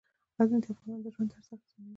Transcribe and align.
غزني 0.39 0.59
د 0.63 0.65
افغانانو 0.73 1.03
د 1.05 1.07
ژوند 1.13 1.29
طرز 1.33 1.47
اغېزمنوي. 1.55 1.89